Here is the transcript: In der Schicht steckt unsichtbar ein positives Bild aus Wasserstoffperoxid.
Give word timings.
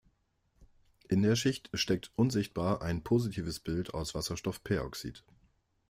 In 1.09 1.21
der 1.21 1.35
Schicht 1.35 1.69
steckt 1.75 2.11
unsichtbar 2.15 2.81
ein 2.81 3.03
positives 3.03 3.59
Bild 3.59 3.93
aus 3.93 4.15
Wasserstoffperoxid. 4.15 5.23